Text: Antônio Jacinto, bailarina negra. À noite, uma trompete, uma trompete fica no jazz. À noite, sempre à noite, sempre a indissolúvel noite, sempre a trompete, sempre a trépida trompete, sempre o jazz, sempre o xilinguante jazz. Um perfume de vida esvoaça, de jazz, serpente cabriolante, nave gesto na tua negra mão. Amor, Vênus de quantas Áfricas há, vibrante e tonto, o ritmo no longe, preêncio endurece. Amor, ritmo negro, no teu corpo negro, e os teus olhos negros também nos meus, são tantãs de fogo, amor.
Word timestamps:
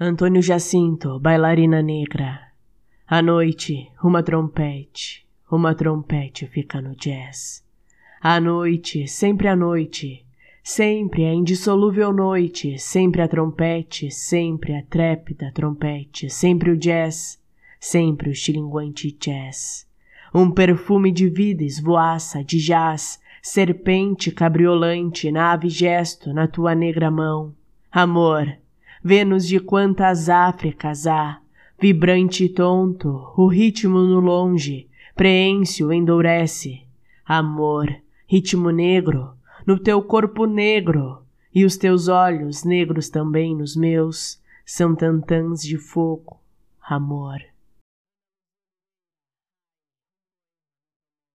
Antônio 0.00 0.40
Jacinto, 0.40 1.18
bailarina 1.18 1.82
negra. 1.82 2.52
À 3.04 3.20
noite, 3.20 3.90
uma 4.00 4.22
trompete, 4.22 5.26
uma 5.50 5.74
trompete 5.74 6.46
fica 6.46 6.80
no 6.80 6.94
jazz. 6.94 7.64
À 8.22 8.40
noite, 8.40 9.08
sempre 9.08 9.48
à 9.48 9.56
noite, 9.56 10.24
sempre 10.62 11.24
a 11.24 11.34
indissolúvel 11.34 12.12
noite, 12.12 12.78
sempre 12.78 13.22
a 13.22 13.26
trompete, 13.26 14.08
sempre 14.08 14.76
a 14.76 14.84
trépida 14.84 15.50
trompete, 15.52 16.30
sempre 16.30 16.70
o 16.70 16.76
jazz, 16.76 17.42
sempre 17.80 18.30
o 18.30 18.34
xilinguante 18.36 19.10
jazz. 19.10 19.84
Um 20.32 20.48
perfume 20.48 21.10
de 21.10 21.28
vida 21.28 21.64
esvoaça, 21.64 22.44
de 22.44 22.58
jazz, 22.58 23.20
serpente 23.42 24.30
cabriolante, 24.30 25.32
nave 25.32 25.68
gesto 25.68 26.32
na 26.32 26.46
tua 26.46 26.72
negra 26.72 27.10
mão. 27.10 27.52
Amor, 27.90 28.46
Vênus 29.02 29.46
de 29.46 29.60
quantas 29.60 30.28
Áfricas 30.28 31.06
há, 31.06 31.40
vibrante 31.80 32.44
e 32.44 32.48
tonto, 32.48 33.32
o 33.36 33.46
ritmo 33.46 33.98
no 33.98 34.20
longe, 34.20 34.88
preêncio 35.14 35.92
endurece. 35.92 36.82
Amor, 37.24 37.88
ritmo 38.26 38.70
negro, 38.70 39.30
no 39.66 39.78
teu 39.78 40.02
corpo 40.02 40.46
negro, 40.46 41.22
e 41.54 41.64
os 41.64 41.76
teus 41.76 42.08
olhos 42.08 42.64
negros 42.64 43.08
também 43.08 43.54
nos 43.56 43.76
meus, 43.76 44.40
são 44.64 44.94
tantãs 44.94 45.62
de 45.62 45.78
fogo, 45.78 46.38
amor. 46.80 47.38